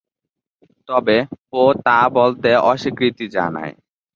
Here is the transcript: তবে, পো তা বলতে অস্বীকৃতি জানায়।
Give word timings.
তবে, 0.89 1.17
পো 1.49 1.61
তা 1.85 1.97
বলতে 2.17 2.49
অস্বীকৃতি 2.63 3.25
জানায়। 3.29 3.73